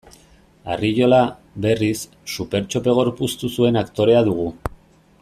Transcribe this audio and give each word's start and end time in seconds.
Arriola, 0.75 1.19
berriz, 1.65 1.99
Supertxope 2.37 2.97
gorpuztu 3.01 3.55
zuen 3.59 3.81
aktorea 3.83 4.29
dugu. 4.31 4.49